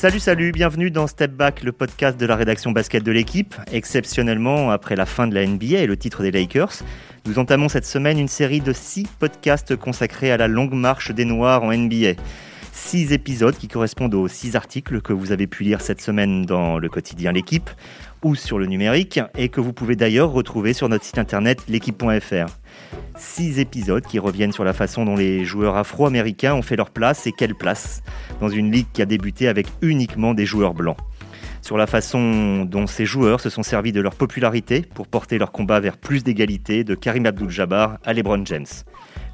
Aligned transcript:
Salut, 0.00 0.18
salut, 0.18 0.50
bienvenue 0.50 0.90
dans 0.90 1.06
Step 1.06 1.30
Back, 1.32 1.62
le 1.62 1.72
podcast 1.72 2.18
de 2.18 2.24
la 2.24 2.34
rédaction 2.34 2.72
basket 2.72 3.04
de 3.04 3.12
l'équipe. 3.12 3.54
Exceptionnellement, 3.70 4.70
après 4.70 4.96
la 4.96 5.04
fin 5.04 5.26
de 5.26 5.34
la 5.34 5.46
NBA 5.46 5.76
et 5.76 5.86
le 5.86 5.94
titre 5.98 6.22
des 6.22 6.30
Lakers, 6.30 6.72
nous 7.26 7.38
entamons 7.38 7.68
cette 7.68 7.84
semaine 7.84 8.18
une 8.18 8.26
série 8.26 8.62
de 8.62 8.72
six 8.72 9.06
podcasts 9.18 9.76
consacrés 9.76 10.32
à 10.32 10.38
la 10.38 10.48
longue 10.48 10.72
marche 10.72 11.10
des 11.10 11.26
Noirs 11.26 11.64
en 11.64 11.74
NBA. 11.74 12.14
Six 12.72 13.12
épisodes 13.12 13.54
qui 13.54 13.68
correspondent 13.68 14.14
aux 14.14 14.26
six 14.26 14.56
articles 14.56 15.02
que 15.02 15.12
vous 15.12 15.32
avez 15.32 15.46
pu 15.46 15.64
lire 15.64 15.82
cette 15.82 16.00
semaine 16.00 16.46
dans 16.46 16.78
le 16.78 16.88
quotidien 16.88 17.32
L'équipe 17.32 17.68
ou 18.22 18.34
sur 18.34 18.58
le 18.58 18.64
numérique 18.64 19.20
et 19.36 19.50
que 19.50 19.60
vous 19.60 19.74
pouvez 19.74 19.96
d'ailleurs 19.96 20.30
retrouver 20.30 20.72
sur 20.72 20.88
notre 20.88 21.04
site 21.04 21.18
internet 21.18 21.58
l'équipe.fr. 21.68 22.56
Six 23.16 23.58
épisodes 23.58 24.04
qui 24.04 24.18
reviennent 24.18 24.52
sur 24.52 24.64
la 24.64 24.72
façon 24.72 25.04
dont 25.04 25.16
les 25.16 25.44
joueurs 25.44 25.76
afro-américains 25.76 26.54
ont 26.54 26.62
fait 26.62 26.76
leur 26.76 26.90
place 26.90 27.26
et 27.26 27.32
quelle 27.32 27.54
place 27.54 28.02
dans 28.40 28.48
une 28.48 28.70
ligue 28.70 28.86
qui 28.92 29.02
a 29.02 29.06
débuté 29.06 29.48
avec 29.48 29.66
uniquement 29.82 30.34
des 30.34 30.46
joueurs 30.46 30.74
blancs. 30.74 30.96
Sur 31.62 31.76
la 31.76 31.86
façon 31.86 32.64
dont 32.64 32.86
ces 32.86 33.04
joueurs 33.04 33.40
se 33.40 33.50
sont 33.50 33.62
servis 33.62 33.92
de 33.92 34.00
leur 34.00 34.14
popularité 34.14 34.82
pour 34.94 35.06
porter 35.06 35.38
leur 35.38 35.52
combat 35.52 35.78
vers 35.78 35.98
plus 35.98 36.24
d'égalité 36.24 36.84
de 36.84 36.94
Karim 36.94 37.26
Abdul-Jabbar 37.26 37.98
à 38.02 38.12
LeBron 38.14 38.44
James. 38.46 38.66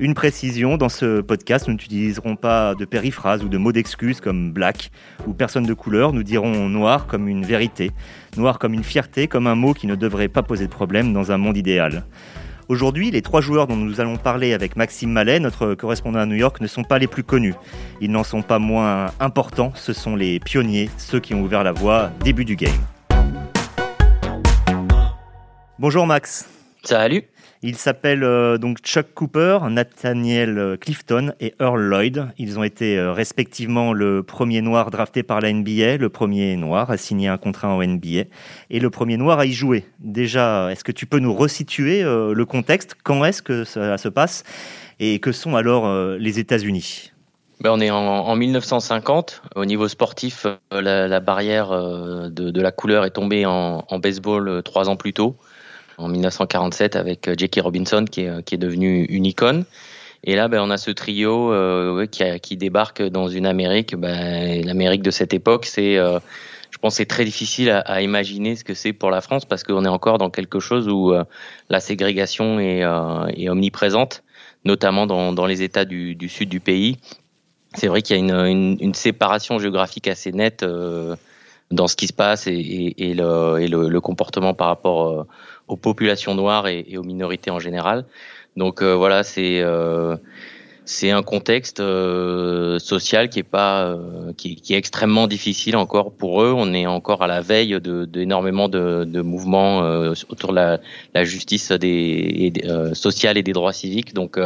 Une 0.00 0.14
précision, 0.14 0.76
dans 0.76 0.88
ce 0.88 1.20
podcast, 1.20 1.68
nous 1.68 1.74
n'utiliserons 1.74 2.36
pas 2.36 2.74
de 2.74 2.84
périphrases 2.84 3.44
ou 3.44 3.48
de 3.48 3.56
mots 3.56 3.72
d'excuses 3.72 4.20
comme 4.20 4.52
black 4.52 4.90
ou 5.26 5.32
personne 5.32 5.64
de 5.64 5.72
couleur, 5.72 6.12
nous 6.12 6.24
dirons 6.24 6.68
noir 6.68 7.06
comme 7.06 7.28
une 7.28 7.46
vérité, 7.46 7.92
noir 8.36 8.58
comme 8.58 8.74
une 8.74 8.84
fierté, 8.84 9.28
comme 9.28 9.46
un 9.46 9.54
mot 9.54 9.72
qui 9.72 9.86
ne 9.86 9.94
devrait 9.94 10.28
pas 10.28 10.42
poser 10.42 10.66
de 10.66 10.72
problème 10.72 11.12
dans 11.12 11.30
un 11.32 11.38
monde 11.38 11.56
idéal. 11.56 12.04
Aujourd'hui, 12.68 13.12
les 13.12 13.22
trois 13.22 13.40
joueurs 13.40 13.68
dont 13.68 13.76
nous 13.76 14.00
allons 14.00 14.16
parler 14.16 14.52
avec 14.52 14.74
Maxime 14.74 15.12
Mallet, 15.12 15.38
notre 15.38 15.74
correspondant 15.74 16.18
à 16.18 16.26
New 16.26 16.34
York, 16.34 16.60
ne 16.60 16.66
sont 16.66 16.82
pas 16.82 16.98
les 16.98 17.06
plus 17.06 17.22
connus. 17.22 17.54
Ils 18.00 18.10
n'en 18.10 18.24
sont 18.24 18.42
pas 18.42 18.58
moins 18.58 19.12
importants, 19.20 19.70
ce 19.76 19.92
sont 19.92 20.16
les 20.16 20.40
pionniers, 20.40 20.90
ceux 20.98 21.20
qui 21.20 21.34
ont 21.34 21.42
ouvert 21.42 21.62
la 21.62 21.70
voie 21.70 22.10
début 22.24 22.44
du 22.44 22.56
game. 22.56 22.74
Bonjour 25.78 26.08
Max. 26.08 26.48
Salut. 26.82 27.22
Ils 27.68 27.74
s'appellent 27.74 28.22
euh, 28.22 28.58
donc 28.58 28.78
Chuck 28.78 29.12
Cooper, 29.12 29.58
Nathaniel 29.68 30.56
euh, 30.56 30.76
Clifton 30.76 31.32
et 31.40 31.52
Earl 31.58 31.80
Lloyd. 31.80 32.28
Ils 32.38 32.60
ont 32.60 32.62
été 32.62 32.96
euh, 32.96 33.12
respectivement 33.12 33.92
le 33.92 34.22
premier 34.22 34.62
noir 34.62 34.92
drafté 34.92 35.24
par 35.24 35.40
la 35.40 35.52
NBA, 35.52 35.96
le 35.96 36.08
premier 36.08 36.54
noir 36.54 36.92
à 36.92 36.96
signer 36.96 37.26
un 37.26 37.38
contrat 37.38 37.66
en 37.66 37.82
NBA 37.82 38.26
et 38.70 38.78
le 38.78 38.88
premier 38.88 39.16
noir 39.16 39.40
à 39.40 39.46
y 39.46 39.52
jouer. 39.52 39.84
Déjà, 39.98 40.70
est-ce 40.70 40.84
que 40.84 40.92
tu 40.92 41.06
peux 41.06 41.18
nous 41.18 41.34
resituer 41.34 42.04
le 42.04 42.44
contexte? 42.44 42.94
Quand 43.02 43.24
est-ce 43.24 43.42
que 43.42 43.64
ça 43.64 43.98
se 43.98 44.08
passe 44.08 44.44
Et 45.00 45.18
que 45.18 45.32
sont 45.32 45.56
alors 45.56 45.92
les 46.18 46.38
États-Unis? 46.38 47.10
Ben 47.60 47.70
on 47.72 47.80
est 47.80 47.90
en, 47.90 48.36
1950. 48.36 49.42
Au 49.56 49.64
niveau 49.64 49.88
sportif, 49.88 50.46
la, 50.70 51.20
barrière 51.20 51.70
de, 51.70 52.60
la 52.60 52.70
couleur 52.70 53.04
est 53.04 53.10
tombée 53.10 53.44
en, 53.44 53.84
en 53.88 53.98
baseball 53.98 54.62
trois 54.62 54.88
ans 54.88 54.96
plus 54.96 55.12
tôt 55.12 55.36
en 55.98 56.08
1947 56.08 56.96
avec 56.96 57.28
euh, 57.28 57.34
Jackie 57.36 57.60
Robinson 57.60 58.04
qui 58.10 58.22
est, 58.22 58.42
qui 58.44 58.54
est 58.54 58.58
devenu 58.58 59.04
une 59.04 59.26
icône. 59.26 59.64
Et 60.24 60.34
là, 60.34 60.48
ben, 60.48 60.60
on 60.60 60.70
a 60.70 60.76
ce 60.76 60.90
trio 60.90 61.52
euh, 61.52 62.06
qui, 62.06 62.56
débarque 62.56 63.00
dans 63.00 63.28
une 63.28 63.46
Amérique. 63.46 63.94
Ben, 63.94 64.64
L'Amérique 64.64 65.02
de 65.02 65.12
cette 65.12 65.32
époque, 65.32 65.66
c'est, 65.66 65.96
euh, 65.96 66.18
je 66.70 66.78
pense, 66.78 66.96
c'est 66.96 67.06
très 67.06 67.24
difficile 67.24 67.70
à, 67.70 68.02
imaginer 68.02 68.56
ce 68.56 68.64
que 68.64 68.74
c'est 68.74 68.92
pour 68.92 69.10
la 69.10 69.20
France 69.20 69.44
parce 69.44 69.62
qu'on 69.62 69.84
est 69.84 69.88
encore 69.88 70.18
dans 70.18 70.30
quelque 70.30 70.58
chose 70.58 70.88
où 70.88 71.12
euh, 71.12 71.24
la 71.70 71.78
ségrégation 71.78 72.58
est, 72.58 72.82
euh, 72.82 73.50
omniprésente, 73.50 74.24
notamment 74.64 75.06
dans, 75.06 75.46
les 75.46 75.62
États 75.62 75.84
du, 75.84 76.28
sud 76.28 76.48
du 76.48 76.58
pays. 76.58 76.96
C'est 77.74 77.86
vrai 77.86 78.02
qu'il 78.02 78.16
y 78.16 78.32
a 78.32 78.48
une, 78.48 78.94
séparation 78.94 79.60
géographique 79.60 80.08
assez 80.08 80.32
nette 80.32 80.64
dans 81.70 81.86
ce 81.86 81.94
qui 81.94 82.08
se 82.08 82.12
passe 82.12 82.46
et, 82.48 82.94
le, 82.98 83.58
et 83.60 83.68
le, 83.68 83.88
le, 83.88 84.00
comportement 84.00 84.54
par 84.54 84.68
rapport 84.68 85.26
aux 85.68 85.76
populations 85.76 86.34
noires 86.34 86.68
et, 86.68 86.96
aux 86.96 87.02
minorités 87.02 87.50
en 87.50 87.58
général. 87.58 88.04
Donc 88.56 88.82
euh, 88.82 88.94
voilà, 88.94 89.22
c'est 89.22 89.60
euh, 89.60 90.16
c'est 90.86 91.10
un 91.10 91.24
contexte 91.24 91.80
euh, 91.80 92.78
social 92.78 93.28
qui 93.28 93.40
est 93.40 93.42
pas 93.42 93.86
euh, 93.88 94.32
qui, 94.36 94.54
qui, 94.54 94.72
est 94.72 94.78
extrêmement 94.78 95.26
difficile 95.26 95.76
encore 95.76 96.12
pour 96.12 96.42
eux. 96.42 96.54
On 96.56 96.72
est 96.72 96.86
encore 96.86 97.22
à 97.22 97.26
la 97.26 97.40
veille 97.40 97.80
de 97.80 98.04
d'énormément 98.04 98.68
de, 98.68 99.04
de, 99.04 99.20
mouvements 99.20 99.82
euh, 99.82 100.14
autour 100.28 100.50
de 100.50 100.54
la, 100.54 100.80
la 101.12 101.24
justice 101.24 101.72
des, 101.72 102.52
et, 102.54 102.94
sociale 102.94 103.36
et 103.36 103.42
des 103.42 103.52
droits 103.52 103.72
civiques. 103.72 104.14
Donc 104.14 104.38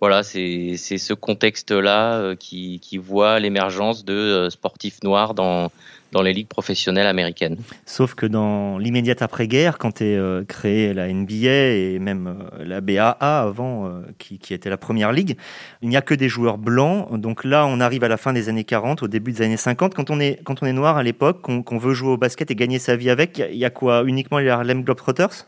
voilà, 0.00 0.22
c'est 0.22 0.76
ce 0.76 1.14
contexte-là 1.14 2.34
qui, 2.36 2.80
qui 2.80 2.98
voit 2.98 3.40
l'émergence 3.40 4.04
de 4.04 4.48
sportifs 4.50 5.02
noirs 5.02 5.34
dans 5.34 5.70
dans 6.12 6.22
les 6.22 6.32
ligues 6.32 6.48
professionnelles 6.48 7.06
américaines. 7.06 7.56
Sauf 7.84 8.14
que 8.14 8.26
dans 8.26 8.78
l'immédiate 8.78 9.22
après-guerre, 9.22 9.78
quand 9.78 10.00
est 10.00 10.16
euh, 10.16 10.44
créée 10.44 10.94
la 10.94 11.12
NBA 11.12 11.48
et 11.48 11.98
même 11.98 12.26
euh, 12.26 12.64
la 12.64 12.80
BAA 12.80 13.10
avant, 13.10 13.86
euh, 13.86 14.00
qui, 14.18 14.38
qui, 14.38 14.54
était 14.54 14.70
la 14.70 14.76
première 14.76 15.12
ligue, 15.12 15.36
il 15.82 15.88
n'y 15.88 15.96
a 15.96 16.02
que 16.02 16.14
des 16.14 16.28
joueurs 16.28 16.58
blancs. 16.58 17.08
Donc 17.18 17.44
là, 17.44 17.66
on 17.66 17.80
arrive 17.80 18.04
à 18.04 18.08
la 18.08 18.16
fin 18.16 18.32
des 18.32 18.48
années 18.48 18.64
40, 18.64 19.02
au 19.02 19.08
début 19.08 19.32
des 19.32 19.42
années 19.42 19.56
50. 19.56 19.94
Quand 19.94 20.10
on 20.10 20.20
est, 20.20 20.40
quand 20.44 20.62
on 20.62 20.66
est 20.66 20.72
noir 20.72 20.96
à 20.96 21.02
l'époque, 21.02 21.42
qu'on 21.42 21.78
veut 21.78 21.94
jouer 21.94 22.12
au 22.12 22.16
basket 22.16 22.50
et 22.50 22.54
gagner 22.54 22.78
sa 22.78 22.96
vie 22.96 23.10
avec, 23.10 23.38
il 23.38 23.58
y 23.58 23.64
a 23.64 23.70
quoi? 23.70 24.04
Uniquement 24.06 24.38
les 24.38 24.48
Harlem 24.48 24.82
Globetrotters? 24.82 25.46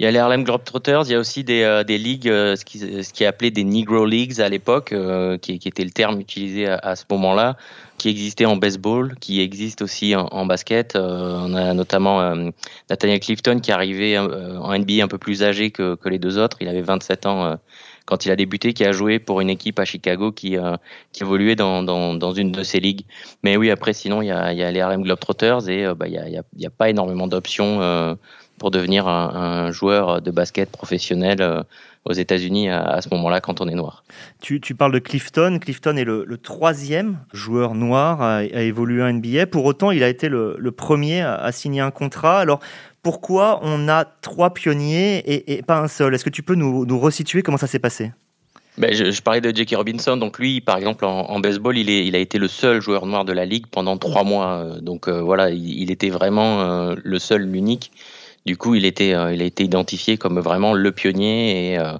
Il 0.00 0.04
y 0.04 0.06
a 0.06 0.10
les 0.10 0.18
Harlem 0.18 0.44
Globetrotters, 0.44 1.02
il 1.04 1.12
y 1.12 1.14
a 1.14 1.18
aussi 1.18 1.44
des, 1.44 1.60
euh, 1.60 1.84
des 1.84 1.98
ligues, 1.98 2.26
euh, 2.26 2.56
ce, 2.56 2.64
qui, 2.64 2.78
ce 2.78 3.12
qui 3.12 3.22
est 3.22 3.26
appelé 3.26 3.50
des 3.50 3.64
Negro 3.64 4.06
Leagues 4.06 4.40
à 4.40 4.48
l'époque, 4.48 4.94
euh, 4.94 5.36
qui, 5.36 5.58
qui, 5.58 5.68
était 5.68 5.84
le 5.84 5.90
terme 5.90 6.18
utilisé 6.18 6.68
à, 6.68 6.76
à 6.76 6.96
ce 6.96 7.04
moment-là, 7.10 7.58
qui 7.98 8.08
existait 8.08 8.46
en 8.46 8.56
baseball, 8.56 9.14
qui 9.16 9.42
existe 9.42 9.82
aussi 9.82 10.16
en, 10.16 10.26
en 10.28 10.46
basket. 10.46 10.96
on 10.96 11.52
a 11.52 11.74
notamment 11.74 12.34
Nathaniel 12.88 13.20
Clifton 13.20 13.60
qui 13.60 13.72
est 13.72 13.74
arrivé 13.74 14.18
en 14.18 14.78
NBA 14.78 15.04
un 15.04 15.08
peu 15.08 15.18
plus 15.18 15.42
âgé 15.42 15.70
que, 15.70 15.96
que 15.96 16.08
les 16.08 16.18
deux 16.18 16.38
autres. 16.38 16.56
Il 16.62 16.68
avait 16.68 16.80
27 16.80 17.26
ans 17.26 17.58
quand 18.06 18.24
il 18.24 18.30
a 18.30 18.36
débuté, 18.36 18.72
qui 18.72 18.86
a 18.86 18.92
joué 18.92 19.18
pour 19.18 19.42
une 19.42 19.50
équipe 19.50 19.78
à 19.78 19.84
Chicago 19.84 20.32
qui, 20.32 20.56
qui 21.12 21.22
évoluait 21.22 21.56
dans, 21.56 21.82
dans, 21.82 22.14
dans, 22.14 22.32
une 22.32 22.52
de 22.52 22.62
ces 22.62 22.80
ligues. 22.80 23.04
Mais 23.42 23.58
oui, 23.58 23.70
après, 23.70 23.92
sinon, 23.92 24.22
il 24.22 24.28
y 24.28 24.30
a, 24.30 24.54
il 24.54 24.58
y 24.58 24.62
a 24.62 24.70
les 24.70 24.80
Harlem 24.80 25.02
Globetrotters 25.02 25.68
et 25.68 25.94
bah, 25.94 26.08
il 26.08 26.12
n'y 26.12 26.38
a, 26.38 26.42
y 26.56 26.66
a, 26.66 26.70
pas 26.70 26.88
énormément 26.88 27.26
d'options 27.26 28.16
pour 28.60 28.70
devenir 28.70 29.08
un, 29.08 29.30
un, 29.34 29.70
joueur 29.72 30.20
de 30.20 30.30
basket 30.30 30.70
professionnel 30.70 31.38
euh, 31.40 31.62
aux 32.04 32.12
États-Unis 32.12 32.68
à, 32.68 32.82
à, 32.82 33.00
ce 33.00 33.08
moment-là 33.12 33.40
quand 33.40 33.62
on 33.62 33.68
est 33.68 33.74
noir. 33.74 34.04
Tu, 34.42 34.60
tu 34.60 34.74
parles 34.74 34.92
de 34.92 34.98
Clifton. 34.98 35.58
Clifton 35.58 35.96
est 35.96 36.04
le, 36.04 36.24
le 36.26 36.36
troisième 36.36 37.18
joueur 37.32 37.74
noir 37.74 38.20
à, 38.20 38.36
à, 38.36 38.42
évoluer 38.42 39.02
en 39.02 39.14
NBA. 39.14 39.46
Pour 39.46 39.64
autant, 39.64 39.90
il 39.90 40.02
a 40.02 40.08
été 40.08 40.28
le, 40.28 40.56
le 40.58 40.72
premier 40.72 41.22
à, 41.22 41.36
à, 41.36 41.52
signer 41.52 41.80
un 41.80 41.90
contrat. 41.90 42.38
Alors, 42.38 42.60
pourquoi 43.02 43.60
on 43.62 43.88
a 43.88 44.04
trois 44.04 44.52
pionniers 44.52 45.16
et, 45.20 45.54
et 45.54 45.62
pas 45.62 45.78
un 45.78 45.88
seul? 45.88 46.14
Est-ce 46.14 46.24
que 46.24 46.30
tu 46.30 46.42
peux 46.42 46.54
nous, 46.54 46.84
nous 46.84 47.00
resituer 47.00 47.42
comment 47.42 47.58
ça 47.58 47.66
s'est 47.66 47.78
passé? 47.78 48.12
Ben, 48.76 48.92
je, 48.92 49.10
je, 49.10 49.22
parlais 49.22 49.40
de 49.40 49.56
Jackie 49.56 49.74
Robinson. 49.74 50.18
Donc 50.18 50.38
lui, 50.38 50.60
par 50.60 50.76
exemple, 50.76 51.06
en, 51.06 51.30
en, 51.30 51.40
baseball, 51.40 51.78
il, 51.78 51.88
est, 51.88 52.06
il 52.06 52.14
a 52.14 52.18
été 52.18 52.38
le 52.38 52.46
seul 52.46 52.82
joueur 52.82 53.06
noir 53.06 53.24
de 53.24 53.32
la 53.32 53.46
ligue 53.46 53.68
pendant 53.68 53.96
trois 53.96 54.22
mois. 54.22 54.66
Donc 54.82 55.08
euh, 55.08 55.22
voilà, 55.22 55.48
il, 55.48 55.80
il, 55.80 55.90
était 55.90 56.10
vraiment 56.10 56.60
euh, 56.60 56.94
le 57.02 57.18
seul, 57.18 57.42
l'unique. 57.42 57.90
Du 58.46 58.56
coup, 58.56 58.74
il 58.74 58.84
était, 58.84 59.14
euh, 59.14 59.34
il 59.34 59.42
a 59.42 59.44
été 59.44 59.64
identifié 59.64 60.16
comme 60.16 60.40
vraiment 60.40 60.72
le 60.72 60.92
pionnier 60.92 61.72
et 61.72 61.78
euh, 61.78 61.92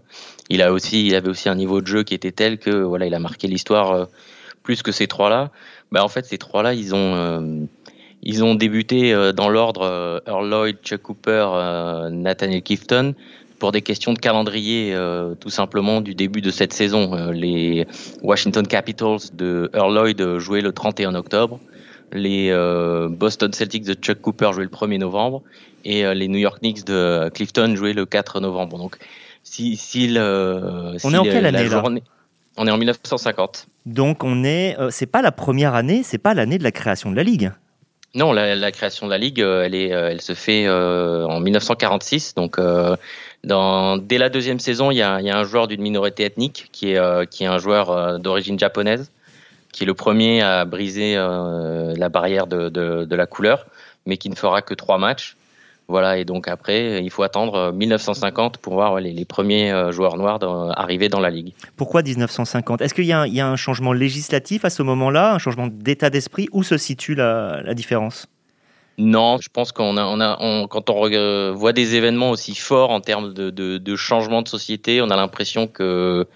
il 0.49 0.63
a 0.63 0.73
aussi, 0.73 1.07
il 1.07 1.15
avait 1.15 1.29
aussi 1.29 1.49
un 1.49 1.55
niveau 1.55 1.81
de 1.81 1.87
jeu 1.87 2.03
qui 2.03 2.15
était 2.15 2.33
tel 2.33 2.59
que 2.59 2.71
voilà, 2.71 3.07
il 3.07 3.15
a 3.15 3.19
marqué 3.19 3.47
l'histoire 3.47 3.93
euh, 3.93 4.05
plus 4.63 4.83
que 4.83 4.91
ces 4.91 5.07
trois-là. 5.07 5.51
Bah, 5.93 6.03
en 6.03 6.09
fait, 6.09 6.25
ces 6.25 6.39
trois-là, 6.39 6.73
ils 6.73 6.95
ont, 6.95 7.69
ils 8.23 8.45
ont 8.45 8.55
débuté 8.55 9.13
dans 9.35 9.49
l'ordre 9.49 10.23
Earl 10.27 10.49
Lloyd, 10.49 10.77
Chuck 10.85 11.03
Cooper, 11.03 12.09
Nathaniel 12.13 12.63
Clifton 12.63 13.15
pour 13.59 13.73
des 13.73 13.83
questions 13.83 14.13
de 14.13 14.19
calendrier, 14.21 14.97
tout 15.41 15.51
simplement 15.51 16.01
du 16.01 16.15
début 16.15 16.41
de 16.41 16.53
cette 16.53 16.73
saison. 16.73 17.33
Les 17.33 17.89
Washington 18.23 18.65
Capitals 18.65 19.19
de 19.33 19.69
Earl 19.75 19.93
Lloyd 19.93 20.39
jouaient 20.39 20.61
le 20.61 20.73
31 20.73 21.17
octobre, 21.17 21.59
les 22.13 22.51
euh, 22.51 23.09
Boston 23.09 23.53
Celtics 23.53 23.85
de 23.85 23.95
Chuck 23.95 24.21
Cooper 24.21 24.51
jouaient 24.53 24.65
le 24.65 24.71
1er 24.71 24.99
novembre, 24.99 25.43
et 25.85 26.05
les 26.15 26.29
New 26.29 26.39
York 26.39 26.59
Knicks 26.61 26.85
de 26.85 27.31
Clifton 27.31 27.75
jouaient 27.75 27.95
le 27.95 28.05
4 28.05 28.41
novembre. 28.41 28.77
Donc, 28.77 28.97
si, 29.43 29.77
si, 29.77 30.09
le, 30.09 30.97
on 31.03 31.15
est 31.15 31.17
en 31.17 31.23
quelle 31.23 31.47
année 31.47 31.67
journée, 31.67 32.03
On 32.59 32.67
est 32.67 32.71
en 32.71 32.77
1950. 32.77 33.67
Donc, 33.87 34.23
on 34.23 34.45
est, 34.45 34.77
c'est 34.91 35.07
pas 35.07 35.23
la 35.23 35.33
première 35.33 35.75
année, 35.75 36.03
c'est 36.05 36.19
pas 36.19 36.35
l'année 36.35 36.59
de 36.59 36.65
la 36.65 36.73
création 36.73 37.11
de 37.11 37.17
la 37.17 37.23
ligue. 37.23 37.51
Non, 38.15 38.33
la, 38.33 38.57
la, 38.57 38.73
création 38.73 39.07
de 39.07 39.13
la 39.13 39.19
ligue, 39.19 39.39
elle 39.39 39.75
est, 39.75 39.89
elle 39.89 40.21
se 40.21 40.35
fait 40.35 40.67
euh, 40.67 41.27
en 41.27 41.39
1946. 41.39 42.35
Donc, 42.35 42.59
euh, 42.59 42.97
dans, 43.45 43.99
dès 43.99 44.19
la 44.19 44.29
deuxième 44.31 44.59
saison, 44.59 44.91
il 44.91 44.97
y 44.97 45.03
a, 45.03 45.21
y 45.21 45.31
a 45.31 45.39
un 45.39 45.45
joueur 45.45 45.69
d'une 45.69 45.81
minorité 45.81 46.25
ethnique 46.25 46.69
qui 46.73 46.91
est, 46.91 46.99
euh, 46.99 47.25
qui 47.25 47.45
est 47.45 47.47
un 47.47 47.59
joueur 47.59 48.19
d'origine 48.19 48.59
japonaise, 48.59 49.13
qui 49.73 49.85
est 49.85 49.87
le 49.87 49.95
premier 49.95 50.43
à 50.43 50.65
briser 50.65 51.15
la 51.15 52.09
barrière 52.09 52.47
de, 52.47 52.69
de, 52.69 53.05
de, 53.05 53.17
la 53.17 53.27
couleur, 53.27 53.67
mais 54.07 54.17
qui 54.17 54.31
ne 54.31 54.35
fera 54.35 54.63
que 54.63 54.75
trois 54.75 54.99
matchs. 54.99 55.37
Voilà, 55.89 56.19
et 56.19 56.25
donc 56.25 56.47
après, 56.47 57.03
il 57.03 57.11
faut 57.11 57.25
attendre 57.25 57.73
1950 57.73 58.59
pour 58.59 58.75
voir 58.75 59.01
les, 59.01 59.25
premiers 59.25 59.91
joueurs 59.91 60.17
noirs 60.17 60.39
arriver 60.79 61.09
dans 61.09 61.19
la 61.19 61.31
ligue. 61.31 61.53
Pourquoi 61.77 62.03
1950 62.03 62.81
Est-ce 62.81 62.95
qu'il 62.95 63.07
y, 63.07 63.13
a 63.13 63.47
un 63.47 63.57
changement 63.57 63.93
législatif 63.93 64.65
à 64.65 64.71
ce 64.71 64.85
moment-là, 64.85 65.35
un 65.35 65.39
changement 65.39 65.67
d'état 65.67 66.09
d'esprit? 66.09 66.49
Où 66.53 66.63
se 66.63 66.77
situe 66.77 67.17
la, 67.17 67.75
différence? 67.75 68.29
Non, 68.99 69.39
je 69.41 69.49
pense 69.53 69.73
qu'on 69.73 69.97
a, 69.97 70.05
on 70.05 70.21
a 70.21 70.67
quand 70.69 70.91
on 70.91 71.55
voit 71.55 71.73
des 71.73 71.97
événements 71.97 72.31
aussi 72.31 72.55
forts 72.55 72.91
en 72.91 73.01
termes 73.01 73.35
de, 73.35 73.51
de 73.51 73.97
changement 73.97 74.43
de 74.43 74.49
société, 74.49 75.03
on 75.03 75.11
a 75.11 75.17
l'impression 75.17 75.67
que 75.67 76.29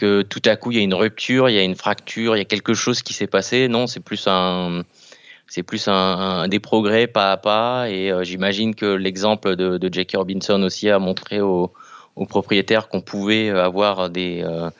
que 0.00 0.22
tout 0.22 0.40
à 0.46 0.56
coup 0.56 0.70
il 0.70 0.78
y 0.78 0.80
a 0.80 0.82
une 0.82 0.94
rupture, 0.94 1.50
il 1.50 1.54
y 1.56 1.58
a 1.58 1.62
une 1.62 1.74
fracture, 1.74 2.34
il 2.34 2.38
y 2.38 2.42
a 2.42 2.46
quelque 2.46 2.72
chose 2.72 3.02
qui 3.02 3.12
s'est 3.12 3.26
passé. 3.26 3.68
Non, 3.68 3.86
c'est 3.86 4.00
plus 4.00 4.24
un, 4.26 4.82
c'est 5.46 5.62
plus 5.62 5.88
un, 5.88 6.48
des 6.48 6.58
progrès 6.58 7.06
pas 7.06 7.32
à 7.32 7.36
pas. 7.36 7.90
Et 7.90 8.10
euh, 8.10 8.24
j'imagine 8.24 8.74
que 8.74 8.86
l'exemple 8.86 9.56
de, 9.56 9.76
de, 9.76 9.92
Jackie 9.92 10.16
Robinson 10.16 10.62
aussi 10.62 10.88
a 10.88 10.98
montré 10.98 11.42
aux, 11.42 11.70
propriétaires 12.28 12.88
qu'on 12.88 13.00
pouvait 13.00 13.50
avoir 13.50 14.10
des 14.10 14.42
euh, 14.44 14.70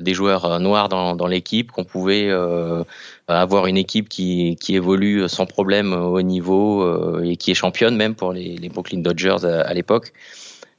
des 0.00 0.14
joueurs 0.14 0.60
noirs 0.60 0.88
dans, 0.88 1.14
dans 1.14 1.26
l'équipe, 1.26 1.70
qu'on 1.72 1.84
pouvait 1.84 2.28
euh, 2.28 2.82
avoir 3.28 3.66
une 3.66 3.76
équipe 3.76 4.08
qui, 4.08 4.56
qui 4.60 4.74
évolue 4.76 5.28
sans 5.28 5.44
problème 5.46 5.92
au 5.92 6.22
niveau 6.22 7.22
et 7.22 7.36
qui 7.36 7.50
est 7.50 7.54
championne 7.54 7.96
même 7.96 8.14
pour 8.14 8.32
les, 8.32 8.68
Brooklyn 8.70 9.00
Dodgers 9.00 9.44
à, 9.44 9.60
à 9.60 9.74
l'époque. 9.74 10.12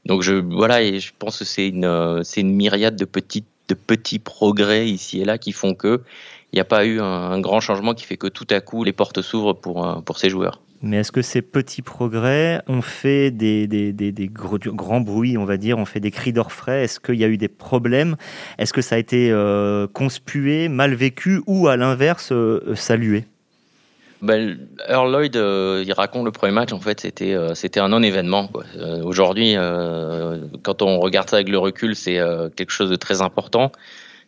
Donc 0.05 0.23
je 0.23 0.33
voilà 0.33 0.81
et 0.81 0.99
je 0.99 1.11
pense 1.17 1.37
que 1.37 1.45
c'est 1.45 1.67
une 1.67 2.21
c'est 2.23 2.41
une 2.41 2.55
myriade 2.55 2.95
de 2.95 3.05
petites 3.05 3.50
de 3.71 3.79
petits 3.79 4.19
progrès 4.19 4.87
ici 4.87 5.21
et 5.21 5.25
là 5.25 5.37
qui 5.37 5.51
font 5.51 5.73
que 5.73 6.01
il 6.53 6.57
n'y 6.57 6.61
a 6.61 6.65
pas 6.65 6.85
eu 6.85 6.99
un, 6.99 7.39
grand 7.39 7.61
changement 7.61 7.93
qui 7.93 8.05
fait 8.05 8.17
que 8.17 8.27
tout 8.27 8.47
à 8.49 8.59
coup 8.59 8.83
les 8.83 8.91
portes 8.91 9.21
s'ouvrent 9.21 9.53
pour, 9.53 9.85
euh, 9.85 10.01
pour 10.01 10.17
ces 10.17 10.29
joueurs. 10.29 10.61
Mais 10.81 10.97
est-ce 10.97 11.11
que 11.11 11.21
ces 11.21 11.41
petits 11.43 11.83
progrès 11.83 12.61
ont 12.67 12.81
fait 12.81 13.29
des, 13.29 13.67
des, 13.67 13.93
des, 13.93 14.27
grands 14.27 14.99
bruits, 14.99 15.37
on 15.37 15.45
va 15.45 15.57
dire, 15.57 15.77
ont 15.77 15.85
fait 15.85 15.99
des 15.99 16.09
cris 16.09 16.33
d'orfraie? 16.33 16.83
Est-ce 16.83 16.99
qu'il 16.99 17.15
y 17.15 17.23
a 17.23 17.27
eu 17.27 17.37
des 17.37 17.47
problèmes? 17.47 18.15
Est-ce 18.57 18.73
que 18.73 18.81
ça 18.81 18.95
a 18.95 18.97
été 18.97 19.29
euh, 19.31 19.87
conspué, 19.87 20.69
mal 20.69 20.95
vécu 20.95 21.41
ou 21.45 21.67
à 21.67 21.77
l'inverse 21.77 22.31
euh, 22.31 22.73
salué? 22.75 23.25
Ben, 24.21 24.67
Earl 24.87 25.11
Lloyd, 25.11 25.35
euh, 25.35 25.83
il 25.85 25.93
raconte 25.93 26.25
le 26.25 26.31
premier 26.31 26.53
match, 26.53 26.71
en 26.73 26.79
fait, 26.79 26.99
c'était 26.99 27.33
euh, 27.33 27.55
c'était 27.55 27.79
un 27.79 27.89
non-événement. 27.89 28.51
Euh, 28.77 29.01
aujourd'hui, 29.03 29.55
quand 30.63 30.81
on 30.81 30.99
regarde 30.99 31.29
ça 31.29 31.37
avec 31.37 31.49
le 31.49 31.57
recul, 31.57 31.95
c'est 31.95 32.19
quelque 32.55 32.71
chose 32.71 32.89
de 32.89 32.95
très 32.95 33.21
important. 33.21 33.71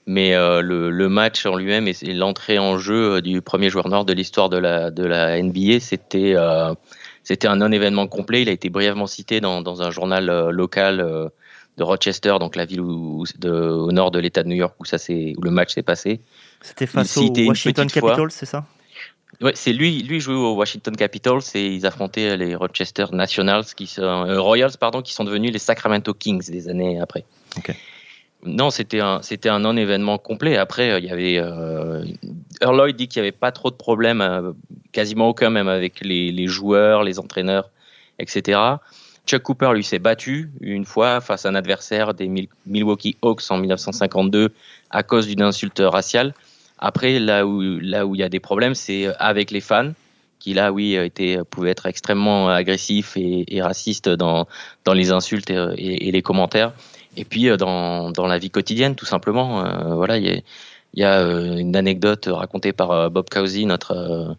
Mais 0.06 0.34
le, 0.36 0.90
le, 0.90 1.10
match 1.10 1.46
en 1.46 1.56
lui-même 1.56 1.88
et, 1.88 2.14
l'entrée 2.14 2.60
en 2.60 2.78
jeu 2.78 3.22
du 3.22 3.42
premier 3.42 3.70
joueur 3.70 3.88
noir 3.88 4.04
de 4.04 4.12
l'histoire 4.12 4.50
de 4.50 4.58
la, 4.58 4.92
de 4.92 5.06
la 5.06 5.42
NBA, 5.42 5.80
c'était 5.80 6.36
c'était 7.24 7.48
un 7.48 7.56
non-événement 7.56 8.08
complet. 8.08 8.42
Il 8.42 8.50
a 8.50 8.52
été 8.52 8.70
brièvement 8.70 9.08
cité 9.08 9.40
dans, 9.40 9.62
dans 9.62 9.82
un 9.82 9.92
journal 9.92 10.50
local 10.50 11.32
de 11.78 11.84
Rochester, 11.84 12.36
donc 12.40 12.56
la 12.56 12.66
ville 12.66 12.82
où, 12.82 13.24
de, 13.40 13.50
au 13.50 13.92
nord 13.92 14.12
de 14.12 14.20
l'État 14.20 14.44
de 14.44 14.50
New 14.50 14.56
York 14.56 14.76
où, 14.80 14.86
ça 14.86 14.98
où 15.10 15.42
le 15.42 15.52
match 15.52 15.74
s'est 15.74 15.84
passé. 15.84 16.20
C'était 16.62 16.86
face 16.86 17.16
au 17.16 17.32
Washington 17.32 17.88
Capitals, 17.88 18.32
c'est 18.32 18.46
ça? 18.46 18.66
Ouais, 19.42 19.54
c'est 19.56 19.74
lui, 19.74 20.04
lui 20.04 20.20
jouait 20.20 20.36
au 20.36 20.54
Washington 20.54 20.96
Capitals 20.96 21.42
et 21.56 21.68
ils 21.68 21.86
affrontaient 21.86 22.38
les 22.38 22.56
Rochester 22.56 23.06
Nationals, 23.12 23.66
qui 23.76 23.88
sont, 23.88 24.02
euh, 24.02 24.40
Royals, 24.40 24.78
pardon, 24.80 25.02
qui 25.02 25.14
sont 25.14 25.24
devenus 25.24 25.52
les 25.52 25.60
Sacramento 25.60 26.14
Kings 26.14 26.50
des 26.50 26.70
années 26.70 27.00
après. 27.00 27.26
Non, 28.46 28.72
c'était 28.72 29.00
un, 29.00 29.22
c'était 29.22 29.50
un 29.50 29.60
non-événement 29.60 30.18
complet. 30.18 30.58
Après, 30.58 30.92
euh, 30.92 31.00
il 31.00 31.06
y 31.06 31.10
avait, 31.10 31.38
euh, 31.38 32.04
Earl 32.62 32.76
Lloyd 32.76 32.96
dit 32.96 33.08
qu'il 33.08 33.22
n'y 33.22 33.28
avait 33.28 33.38
pas 33.38 33.52
trop 33.54 33.72
de 33.72 33.76
problèmes, 33.76 34.22
euh, 34.22 34.52
quasiment 34.92 35.30
aucun 35.30 35.50
même 35.50 35.70
avec 35.70 36.02
les, 36.02 36.32
les, 36.32 36.48
joueurs, 36.48 37.04
les 37.04 37.20
entraîneurs, 37.20 37.70
etc. 38.20 38.60
Chuck 39.26 39.44
Cooper 39.44 39.72
lui 39.74 39.84
s'est 39.86 40.00
battu 40.00 40.52
une 40.60 40.84
fois 40.84 41.22
face 41.22 41.46
à 41.46 41.50
un 41.50 41.56
adversaire 41.56 42.14
des 42.14 42.30
Milwaukee 42.66 43.16
Hawks 43.22 43.44
en 43.50 43.58
1952 43.58 44.54
à 44.90 45.04
cause 45.04 45.28
d'une 45.28 45.42
insulte 45.42 45.82
raciale. 45.82 46.34
Après, 46.84 47.18
là 47.18 47.48
où 47.48 47.62
là 47.62 48.06
où 48.06 48.14
il 48.14 48.20
y 48.20 48.24
a 48.24 48.30
des 48.30 48.42
problèmes, 48.42 48.76
c'est 48.76 49.08
euh, 49.08 49.14
avec 49.18 49.52
les 49.52 49.62
fans 49.62 49.94
qui 50.40 50.54
là, 50.54 50.74
oui, 50.74 50.96
étaient, 50.96 51.40
pouvaient 51.50 51.70
être 51.70 51.86
extrêmement 51.86 52.50
agressifs 52.50 53.16
et, 53.16 53.46
et 53.48 53.62
racistes 53.62 54.10
dans 54.10 54.48
dans 54.84 54.94
les 54.94 55.12
insultes 55.12 55.50
et, 55.50 56.12
les 56.12 56.22
commentaires. 56.22 56.74
Et 57.16 57.24
puis 57.24 57.50
euh, 57.50 57.56
dans 57.56 58.12
dans 58.12 58.28
la 58.28 58.38
vie 58.38 58.50
quotidienne, 58.50 58.96
tout 58.96 59.06
simplement. 59.06 59.66
Euh, 59.66 59.96
voilà, 59.96 60.18
il 60.18 60.26
y 60.26 60.30
a, 60.30 60.42
y 60.96 61.04
a 61.06 61.22
une 61.22 61.74
anecdote 61.78 62.28
racontée 62.30 62.74
par 62.74 63.10
Bob 63.10 63.30
Cousy, 63.30 63.66
notre 63.66 64.36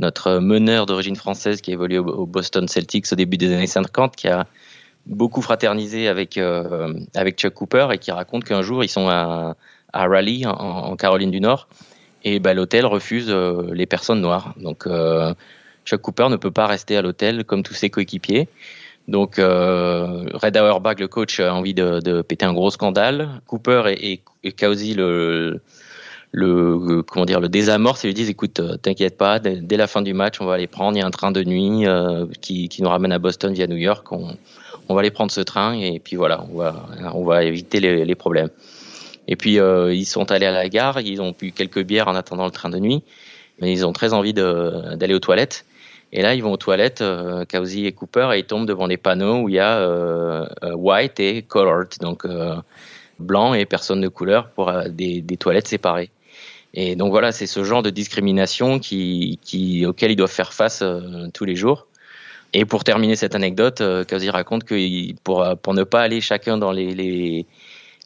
notre 0.00 0.40
meneur 0.40 0.86
d'origine 0.86 1.14
française 1.14 1.60
qui 1.60 1.70
a 1.70 1.74
évolué 1.74 1.98
au, 1.98 2.26
Boston 2.26 2.66
Celtics 2.66 3.12
au 3.12 3.14
début 3.14 3.36
des 3.36 3.52
années 3.54 3.68
50, 3.68 4.16
qui 4.16 4.26
a 4.26 4.48
beaucoup 5.06 5.42
fraternisé 5.42 6.08
avec 6.08 6.40
avec 7.14 7.38
Chuck 7.38 7.54
Cooper 7.54 7.88
et 7.92 7.98
qui 7.98 8.10
raconte 8.10 8.42
qu'un 8.42 8.62
jour 8.62 8.82
ils 8.82 8.88
sont 8.88 9.08
à 9.08 9.54
à 9.94 10.06
Raleigh, 10.08 10.44
en, 10.46 10.94
Caroline 10.96 11.30
du 11.30 11.40
Nord. 11.40 11.68
Et 12.24 12.40
bah, 12.40 12.52
l'hôtel 12.52 12.84
refuse 12.84 13.26
euh, 13.30 13.70
les 13.72 13.86
personnes 13.86 14.20
noires. 14.20 14.54
Donc, 14.60 14.86
euh, 14.86 15.32
Chuck 15.84 16.00
Cooper 16.00 16.28
ne 16.30 16.36
peut 16.36 16.50
pas 16.50 16.66
rester 16.66 16.96
à 16.96 17.02
l'hôtel 17.02 17.44
comme 17.44 17.62
tous 17.62 17.74
ses 17.74 17.90
coéquipiers. 17.90 18.48
Donc, 19.06 19.38
euh, 19.38 20.24
Red 20.32 20.56
Auerbach, 20.56 20.96
le 20.98 21.08
coach, 21.08 21.38
a 21.38 21.54
envie 21.54 21.74
de, 21.74 22.22
péter 22.22 22.44
un 22.44 22.54
gros 22.54 22.70
scandale. 22.70 23.40
Cooper 23.46 23.84
et, 23.88 24.22
et, 24.42 24.54
le, 24.94 25.60
le, 26.32 27.02
comment 27.02 27.26
dire, 27.26 27.40
le 27.40 27.50
désamorce 27.50 28.04
et 28.04 28.08
lui 28.08 28.14
disent 28.14 28.30
écoute, 28.30 28.60
t'inquiète 28.82 29.18
pas, 29.18 29.38
dès, 29.38 29.76
la 29.76 29.86
fin 29.86 30.00
du 30.02 30.14
match, 30.14 30.40
on 30.40 30.46
va 30.46 30.54
aller 30.54 30.66
prendre. 30.66 30.96
Il 30.96 31.00
y 31.00 31.02
a 31.02 31.06
un 31.06 31.10
train 31.10 31.30
de 31.30 31.44
nuit 31.44 31.84
qui, 32.40 32.70
nous 32.80 32.88
ramène 32.88 33.12
à 33.12 33.18
Boston 33.18 33.52
via 33.52 33.66
New 33.66 33.76
York. 33.76 34.10
On, 34.10 34.94
va 34.94 35.00
aller 35.00 35.10
prendre 35.10 35.30
ce 35.30 35.42
train 35.42 35.74
et 35.74 36.00
puis 36.00 36.16
voilà, 36.16 36.46
on 37.12 37.24
va 37.24 37.44
éviter 37.44 37.80
les 37.80 38.14
problèmes. 38.14 38.48
Et 39.28 39.36
puis 39.36 39.58
euh, 39.58 39.94
ils 39.94 40.04
sont 40.06 40.30
allés 40.30 40.46
à 40.46 40.52
la 40.52 40.68
gare, 40.68 41.00
ils 41.00 41.20
ont 41.22 41.34
bu 41.38 41.52
quelques 41.52 41.82
bières 41.82 42.08
en 42.08 42.14
attendant 42.14 42.44
le 42.44 42.50
train 42.50 42.68
de 42.68 42.78
nuit, 42.78 43.02
mais 43.60 43.72
ils 43.72 43.86
ont 43.86 43.92
très 43.92 44.12
envie 44.12 44.34
d'aller 44.34 45.14
aux 45.14 45.20
toilettes. 45.20 45.64
Et 46.14 46.22
là, 46.22 46.34
ils 46.34 46.42
vont 46.42 46.52
aux 46.52 46.56
toilettes, 46.56 47.00
euh, 47.00 47.44
et 47.52 47.92
Cooper, 47.92 48.30
et 48.34 48.38
ils 48.38 48.44
tombent 48.44 48.68
devant 48.68 48.86
des 48.86 48.96
panneaux 48.96 49.42
où 49.42 49.48
il 49.48 49.56
y 49.56 49.58
a 49.58 49.78
euh, 49.78 50.46
euh 50.62 50.72
white 50.74 51.18
et 51.18 51.42
colored, 51.42 51.88
donc 52.00 52.24
euh, 52.24 52.54
blanc 53.18 53.52
et 53.52 53.66
personne 53.66 54.00
de 54.00 54.06
couleur 54.06 54.50
pour 54.50 54.68
euh, 54.68 54.84
des, 54.88 55.20
des, 55.20 55.36
toilettes 55.36 55.66
séparées. 55.66 56.10
Et 56.72 56.94
donc 56.94 57.10
voilà, 57.10 57.32
c'est 57.32 57.48
ce 57.48 57.64
genre 57.64 57.82
de 57.82 57.90
discrimination 57.90 58.78
qui, 58.78 59.40
qui, 59.42 59.86
auquel 59.86 60.12
ils 60.12 60.16
doivent 60.16 60.30
faire 60.30 60.52
face 60.52 60.84
tous 61.32 61.44
les 61.44 61.56
jours. 61.56 61.86
Et 62.52 62.64
pour 62.64 62.84
terminer 62.84 63.16
cette 63.16 63.34
anecdote, 63.34 63.80
euh, 63.80 64.04
raconte 64.30 64.62
que 64.64 65.12
pour, 65.24 65.44
pour 65.62 65.74
ne 65.74 65.82
pas 65.82 66.02
aller 66.02 66.20
chacun 66.20 66.58
dans 66.58 66.70
les, 66.70 66.94
les 66.94 67.46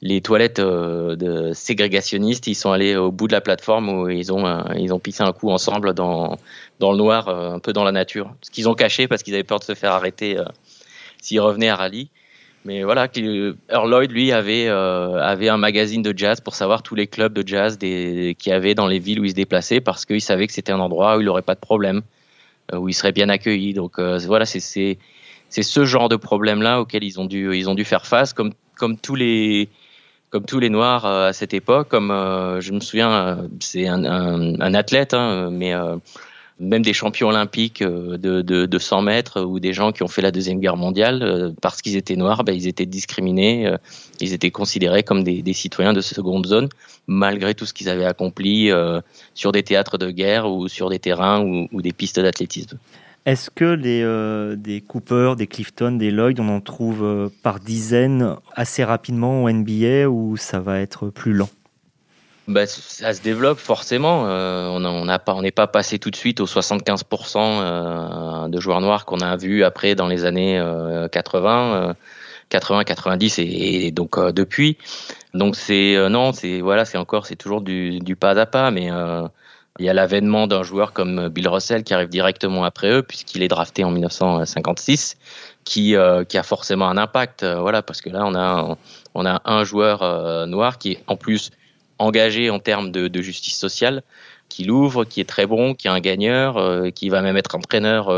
les 0.00 0.20
toilettes 0.20 0.60
euh, 0.60 1.17
de 1.17 1.52
ségrégationnistes, 1.52 2.46
ils 2.46 2.55
sont 2.55 2.70
allés 2.70 2.96
au 2.96 3.10
bout 3.10 3.26
de 3.26 3.32
la 3.32 3.40
plateforme 3.40 3.88
où 3.88 4.08
ils 4.08 4.32
ont 4.32 4.46
euh, 4.46 4.62
ils 4.76 4.94
ont 4.94 5.00
pissé 5.00 5.22
un 5.22 5.32
coup 5.32 5.50
ensemble 5.50 5.94
dans 5.94 6.38
dans 6.78 6.93
le 6.93 6.98
noir, 6.98 7.28
euh, 7.28 7.52
un 7.52 7.58
peu 7.58 7.72
dans 7.72 7.84
la 7.84 7.93
nature. 7.93 8.32
Ce 8.43 8.50
qu'ils 8.50 8.69
ont 8.69 8.74
caché 8.74 9.08
parce 9.08 9.22
qu'ils 9.22 9.34
avaient 9.34 9.44
peur 9.44 9.58
de 9.58 9.64
se 9.64 9.74
faire 9.74 9.93
arrêter 9.93 10.38
s'ils 11.20 11.40
revenaient 11.40 11.69
à 11.69 11.76
Raleigh. 11.76 12.08
Mais 12.64 12.82
voilà, 12.82 13.08
Earl 13.70 13.90
Lloyd 13.90 14.12
lui 14.12 14.31
avait 14.32 14.69
avait 14.69 15.48
un 15.48 15.56
magazine 15.56 16.02
de 16.02 16.17
jazz 16.17 16.40
pour 16.40 16.55
savoir 16.55 16.82
tous 16.82 16.94
les 16.94 17.06
clubs 17.06 17.32
de 17.32 17.46
jazz 17.46 17.78
qu'il 17.78 18.36
y 18.46 18.52
avait 18.52 18.74
dans 18.74 18.86
les 18.86 18.98
villes 18.98 19.20
où 19.20 19.24
il 19.24 19.31
se 19.31 19.34
déplaçait 19.34 19.81
parce 19.81 20.05
qu'il 20.05 20.20
savait 20.20 20.46
que 20.46 20.52
c'était 20.52 20.72
un 20.72 20.81
endroit 20.81 21.17
où 21.17 21.20
il 21.20 21.26
n'aurait 21.26 21.43
pas 21.43 21.55
de 21.55 21.60
problème, 21.60 22.02
où 22.72 22.88
il 22.88 22.94
serait 22.94 23.12
bien 23.12 23.28
accueilli. 23.28 23.74
Donc 23.74 23.98
voilà, 23.98 24.44
c'est 24.44 24.60
c'est 24.60 24.98
c'est 25.48 25.62
ce 25.62 25.84
genre 25.84 26.08
de 26.08 26.17
problème 26.17 26.62
là 26.62 26.81
auquel 26.81 27.05
ils 27.05 27.19
ont 27.19 27.24
dû 27.24 27.56
ils 27.56 27.70
ont 27.70 27.74
dû 27.74 27.84
faire 27.84 28.06
face 28.06 28.32
comme 28.32 28.52
comme 28.76 28.98
tous 28.98 29.14
les 29.14 29.69
comme 30.31 30.44
tous 30.44 30.58
les 30.58 30.70
Noirs 30.70 31.06
euh, 31.06 31.29
à 31.29 31.32
cette 31.32 31.55
époque, 31.55 31.89
comme 31.89 32.11
euh, 32.11 32.61
je 32.61 32.73
me 32.73 32.81
souviens, 32.81 33.11
euh, 33.11 33.49
c'est 33.61 33.87
un, 33.87 34.75
athlète, 34.75 35.15
hein, 35.15 35.51
mais 35.51 35.73
même 36.61 36.82
des 36.82 36.93
champions 36.93 37.29
olympiques 37.29 37.82
de, 37.82 38.17
de, 38.17 38.67
de, 38.67 38.79
100 38.79 39.03
mètres 39.03 39.43
ou 39.43 39.61
des 39.61 39.73
gens 39.73 39.93
qui 39.93 40.03
ont 40.03 40.08
fait 40.08 40.23
la 40.23 40.31
deuxième 40.31 40.58
guerre 40.61 40.77
mondiale 40.77 41.55
parce 41.63 41.82
qu'ils 41.82 41.97
étaient 41.97 42.17
noirs, 42.17 42.44
ben, 42.44 42.53
ils 42.53 42.67
étaient 42.67 42.87
discriminés, 42.87 43.73
ils 44.20 44.32
étaient 44.32 44.51
considérés 44.51 45.03
comme 45.03 45.23
des, 45.23 45.43
des, 45.43 45.53
citoyens 45.53 45.93
de 45.93 46.01
seconde 46.01 46.47
zone 46.47 46.69
malgré 47.06 47.55
tout 47.55 47.65
ce 47.65 47.73
qu'ils 47.73 47.89
avaient 47.89 48.05
accompli 48.05 48.70
sur 49.35 49.53
des 49.53 49.63
théâtres 49.63 49.99
de 49.99 50.11
guerre 50.11 50.51
ou 50.51 50.69
sur 50.69 50.91
des 50.91 50.99
terrains 50.99 51.43
ou, 51.43 51.69
ou 51.73 51.81
des 51.81 51.93
pistes 51.93 52.20
d'athlétisme. 52.20 52.77
Est-ce 53.29 53.51
que 53.51 53.79
euh, 53.85 54.56
des 54.56 54.81
Cooper, 54.81 55.35
des 55.37 55.47
Clifton, 55.47 55.93
des 55.93 56.11
Lloyd, 56.11 56.41
on 56.41 56.49
en 56.49 56.63
trouve 56.63 57.05
euh, 57.05 57.29
par 57.43 57.61
dizaines 57.61 58.37
assez 58.55 58.82
rapidement 58.82 59.44
au 59.44 59.51
NBA 59.51 60.08
ou 60.08 60.39
ça 60.39 60.61
va 60.61 60.81
être 60.81 61.11
plus 61.11 61.35
lent? 61.35 61.51
Bah, 62.47 62.67
ça 62.67 63.13
se 63.13 63.20
développe 63.20 63.58
forcément. 63.58 64.27
Euh, 64.27 64.69
on 64.70 65.05
n'est 65.43 65.51
pas, 65.51 65.67
pas 65.67 65.67
passé 65.67 65.99
tout 65.99 66.11
de 66.11 66.17
suite 66.17 66.41
aux 66.41 66.47
75% 66.47 68.49
de 68.49 68.61
joueurs 68.61 68.81
noirs 68.81 69.05
qu'on 69.05 69.20
a 69.20 69.37
vu 69.37 69.63
après 69.63 69.94
dans 69.94 70.08
les 70.08 70.25
années 70.25 70.58
80, 71.13 71.94
80, 72.49 72.85
90 72.85 73.41
et, 73.41 73.91
donc 73.91 74.19
depuis. 74.32 74.79
Donc 75.35 75.55
c'est 75.55 75.97
non, 76.08 76.32
c'est 76.32 76.63
voilà, 76.63 76.87
c'est 76.87 76.97
encore, 76.97 77.27
c'est 77.27 77.37
toujours 77.37 77.61
du, 77.61 77.99
du, 77.99 78.17
pas 78.17 78.41
à 78.41 78.47
pas, 78.47 78.70
mais 78.70 78.89
il 79.79 79.87
y 79.87 79.89
a 79.89 79.94
l'avènement 79.94 80.47
d'un 80.47 80.63
joueur 80.63 80.93
comme 80.93 81.29
Bill 81.29 81.49
Russell 81.49 81.85
qui 81.85 81.94
arrive 81.94 82.08
directement 82.08 82.65
après 82.65 82.91
eux, 82.91 83.03
puisqu'il 83.03 83.43
est 83.43 83.49
drafté 83.49 83.85
en 83.85 83.91
1956, 83.91 85.17
qui, 85.65 85.94
qui 86.29 86.39
a 86.39 86.43
forcément 86.43 86.89
un 86.89 86.97
impact. 86.97 87.44
voilà, 87.44 87.82
parce 87.82 88.01
que 88.01 88.11
là, 88.11 88.25
on 88.27 88.35
a, 88.35 88.77
on 89.15 89.27
a 89.27 89.41
un 89.44 89.65
joueur 89.65 90.47
noir 90.47 90.79
qui 90.79 90.93
est 90.93 91.05
en 91.06 91.17
plus 91.17 91.51
engagé 91.99 92.51
en 92.51 92.58
termes 92.58 92.91
de, 92.91 93.23
justice 93.23 93.56
sociale, 93.56 94.03
qui 94.49 94.65
l'ouvre, 94.65 95.05
qui 95.05 95.20
est 95.20 95.29
très 95.29 95.47
bon, 95.47 95.75
qui 95.75 95.89
est 95.89 95.91
un 95.91 96.01
gagneur, 96.01 96.93
qui 96.93 97.08
va 97.08 97.23
même 97.23 97.37
être 97.37 97.55
entraîneur, 97.55 98.11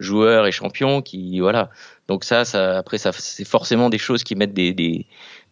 joueur 0.00 0.46
et 0.46 0.52
champion, 0.52 1.02
qui 1.02 1.40
voilà. 1.40 1.70
Donc 2.08 2.24
ça, 2.24 2.44
ça 2.44 2.78
après, 2.78 2.98
ça, 2.98 3.12
c'est 3.12 3.46
forcément 3.46 3.90
des 3.90 3.98
choses 3.98 4.24
qui 4.24 4.34
mettent 4.34 4.54
des, 4.54 5.06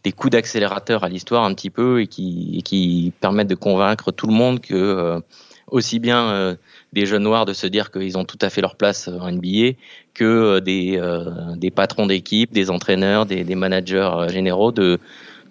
des 0.06 0.12
coups 0.12 0.30
d'accélérateur 0.30 1.02
à 1.02 1.08
l'histoire 1.08 1.42
un 1.42 1.52
petit 1.52 1.68
peu 1.68 2.00
et 2.00 2.06
qui, 2.06 2.54
et 2.56 2.62
qui 2.62 3.12
permettent 3.20 3.48
de 3.48 3.56
convaincre 3.56 4.12
tout 4.12 4.28
le 4.28 4.34
monde 4.34 4.60
que 4.60 4.72
euh, 4.72 5.18
aussi 5.66 5.98
bien 5.98 6.30
euh, 6.30 6.54
des 6.92 7.06
jeunes 7.06 7.24
noirs 7.24 7.44
de 7.44 7.52
se 7.52 7.66
dire 7.66 7.90
qu'ils 7.90 8.16
ont 8.16 8.24
tout 8.24 8.38
à 8.40 8.48
fait 8.48 8.60
leur 8.60 8.76
place 8.76 9.08
en 9.08 9.32
NBA 9.32 9.72
que 10.14 10.60
euh, 10.62 11.56
des, 11.56 11.70
patrons 11.72 12.06
d'équipe, 12.06 12.52
des 12.52 12.70
entraîneurs, 12.70 13.26
des, 13.26 13.56
managers 13.56 14.28
généraux 14.28 14.70
de, 14.70 15.00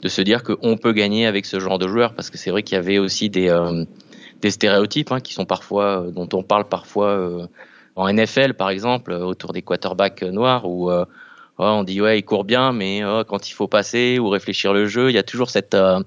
se 0.05 0.21
dire 0.21 0.41
qu'on 0.41 0.77
peut 0.77 0.93
gagner 0.93 1.25
avec 1.25 1.45
ce 1.45 1.59
genre 1.59 1.77
de 1.77 1.89
joueurs. 1.89 2.13
Parce 2.13 2.29
que 2.29 2.37
c'est 2.37 2.49
vrai 2.49 2.63
qu'il 2.63 2.75
y 2.75 2.79
avait 2.79 2.97
aussi 2.97 3.29
des, 3.29 3.51
stéréotypes 4.47 5.11
hein, 5.11 5.19
qui 5.19 5.33
sont 5.33 5.45
parfois 5.45 6.05
dont 6.13 6.29
on 6.31 6.43
parle 6.43 6.63
parfois 6.69 7.49
en 7.95 8.11
NFL, 8.11 8.53
par 8.53 8.69
exemple, 8.69 9.11
euh, 9.11 9.23
autour 9.23 9.53
des 9.53 9.61
quarterbacks 9.61 10.23
noirs, 10.23 10.65
euh, 10.65 11.05
on 11.57 11.83
dit 11.83 12.01
ouais, 12.01 12.19
il 12.19 12.23
court 12.23 12.43
bien, 12.43 12.71
mais 12.71 13.03
oh, 13.05 13.23
quand 13.27 13.49
il 13.49 13.53
faut 13.53 13.67
passer 13.67 14.19
ou 14.19 14.29
réfléchir 14.29 14.73
le 14.73 14.87
jeu, 14.87 15.09
il 15.09 15.13
y 15.13 15.17
a 15.17 15.23
toujours 15.23 15.49
cette, 15.49 15.73
euh, 15.73 15.99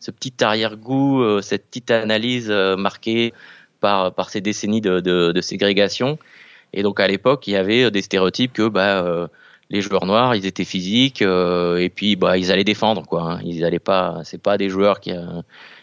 ce 0.00 0.10
petit 0.10 0.32
arrière-goût, 0.42 1.40
cette 1.42 1.66
petite 1.68 1.90
analyse 1.90 2.50
marquée 2.50 3.32
par, 3.80 4.12
par 4.14 4.30
ces 4.30 4.40
décennies 4.40 4.80
de, 4.80 5.00
de, 5.00 5.32
de, 5.32 5.40
ségrégation. 5.40 6.18
Et 6.72 6.82
donc 6.82 7.00
à 7.00 7.08
l'époque, 7.08 7.46
il 7.46 7.52
y 7.52 7.56
avait 7.56 7.90
des 7.90 8.02
stéréotypes 8.02 8.52
que 8.52 8.68
bah, 8.68 9.28
les 9.70 9.80
joueurs 9.82 10.06
noirs, 10.06 10.34
ils 10.34 10.46
étaient 10.46 10.64
physiques 10.64 11.22
et 11.22 11.92
puis 11.94 12.16
bah, 12.16 12.38
ils 12.38 12.50
allaient 12.50 12.64
défendre 12.64 13.06
quoi. 13.06 13.22
Hein. 13.22 13.40
Ils 13.44 13.64
allaient 13.64 13.78
pas, 13.78 14.20
c'est 14.24 14.42
pas 14.42 14.56
des 14.56 14.68
joueurs 14.68 15.00
qui, 15.00 15.12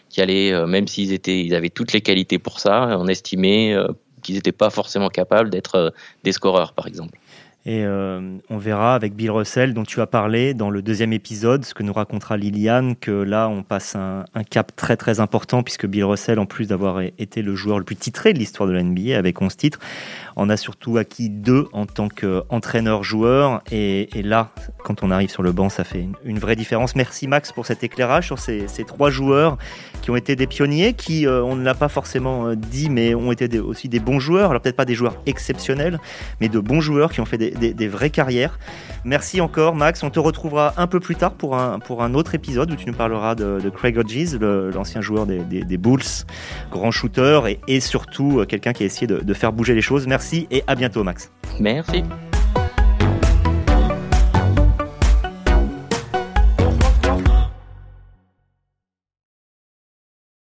qui 0.08 0.20
allaient, 0.20 0.66
même 0.66 0.88
s'ils 0.88 1.12
étaient, 1.12 1.44
ils 1.44 1.54
avaient 1.54 1.70
toutes 1.70 1.92
les 1.92 2.00
qualités 2.00 2.38
pour 2.38 2.60
ça, 2.60 2.96
on 2.98 3.06
estimait 3.06 3.76
qu'ils 4.22 4.34
n'étaient 4.34 4.52
pas 4.52 4.70
forcément 4.70 5.08
capables 5.08 5.50
d'être 5.50 5.74
euh, 5.76 5.90
des 6.24 6.32
scoreurs, 6.32 6.72
par 6.72 6.86
exemple. 6.86 7.18
Et 7.68 7.84
euh, 7.84 8.38
on 8.48 8.56
verra 8.56 8.94
avec 8.94 9.14
Bill 9.14 9.30
Russell, 9.30 9.74
dont 9.74 9.82
tu 9.82 10.00
as 10.00 10.06
parlé 10.06 10.54
dans 10.54 10.70
le 10.70 10.80
deuxième 10.80 11.12
épisode, 11.12 11.66
ce 11.66 11.74
que 11.74 11.82
nous 11.82 11.92
racontera 11.92 12.38
Liliane, 12.38 12.96
que 12.96 13.10
là, 13.10 13.46
on 13.50 13.62
passe 13.62 13.94
un, 13.94 14.24
cap 14.48 14.74
très 14.74 14.96
très 14.96 15.20
important, 15.20 15.62
puisque 15.62 15.84
Bill 15.84 16.04
Russell, 16.04 16.38
en 16.38 16.46
plus 16.46 16.66
d'avoir 16.68 17.02
été 17.02 17.42
le 17.42 17.54
joueur 17.54 17.78
le 17.78 17.84
plus 17.84 17.96
titré 17.96 18.32
de 18.32 18.38
l'histoire 18.38 18.66
de 18.70 18.72
la 18.72 18.82
NBA, 18.82 19.18
avec 19.18 19.42
11 19.42 19.54
titres, 19.54 19.80
on 20.34 20.48
a 20.48 20.56
surtout 20.56 20.96
acquis 20.96 21.28
deux 21.28 21.66
en 21.74 21.84
tant 21.84 22.08
qu'entraîneur-joueur. 22.08 23.60
Et, 23.70 24.08
là, 24.22 24.50
quand 24.82 25.02
on 25.02 25.10
arrive 25.10 25.28
sur 25.28 25.42
le 25.42 25.52
banc, 25.52 25.68
ça 25.68 25.84
fait 25.84 26.08
une, 26.24 26.38
vraie 26.38 26.56
différence. 26.56 26.96
Merci 26.96 27.28
Max 27.28 27.52
pour 27.52 27.66
cet 27.66 27.84
éclairage 27.84 28.24
sur 28.24 28.38
ces, 28.38 28.66
ces 28.66 28.84
trois 28.84 29.10
joueurs 29.10 29.58
qui 30.00 30.10
ont 30.10 30.16
été 30.16 30.36
des 30.36 30.46
pionniers, 30.46 30.94
qui, 30.94 31.26
euh, 31.26 31.42
on 31.42 31.56
ne 31.56 31.64
l'a 31.64 31.74
pas 31.74 31.88
forcément 31.88 32.46
euh, 32.46 32.54
dit, 32.54 32.88
mais 32.88 33.14
ont 33.14 33.32
été 33.32 33.58
aussi 33.58 33.90
des 33.90 34.00
bons 34.00 34.20
joueurs. 34.20 34.50
Alors 34.50 34.62
peut-être 34.62 34.76
pas 34.76 34.86
des 34.86 34.94
joueurs 34.94 35.16
exceptionnels, 35.26 35.98
mais 36.40 36.48
de 36.48 36.60
bons 36.60 36.80
joueurs 36.80 37.12
qui 37.12 37.20
ont 37.20 37.26
fait 37.26 37.36
des, 37.36 37.50
des, 37.58 37.88
vraies 37.88 38.10
carrières. 38.10 38.58
Merci 39.04 39.40
encore 39.40 39.74
Max. 39.74 40.02
On 40.02 40.10
te 40.10 40.18
retrouvera 40.18 40.74
un 40.76 40.86
peu 40.86 41.00
plus 41.00 41.16
tard 41.16 41.32
pour 41.32 41.56
un, 41.56 41.78
pour 41.78 42.02
un 42.02 42.14
autre 42.14 42.34
épisode 42.34 42.70
où 42.70 42.76
tu 42.76 42.86
nous 42.86 42.94
parleras 42.94 43.34
de, 43.34 43.70
Craig 43.70 43.98
Hodges, 43.98 44.38
l'ancien 44.74 45.00
joueur 45.00 45.26
des, 45.26 45.76
Bulls, 45.76 46.24
grand 46.70 46.90
shooter 46.90 47.40
et, 47.66 47.80
surtout 47.80 48.40
euh, 48.40 48.44
quelqu'un 48.44 48.72
qui 48.72 48.82
a 48.82 48.86
essayé 48.86 49.06
de 49.06 49.34
faire 49.34 49.52
bouger 49.52 49.74
les 49.74 49.82
choses. 49.82 50.06
Merci 50.06 50.46
et 50.50 50.64
à 50.66 50.74
bientôt 50.74 51.04
Max. 51.04 51.30
Merci. 51.60 52.02